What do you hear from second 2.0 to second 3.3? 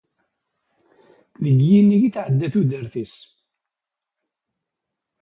i tɛedda tudert-is.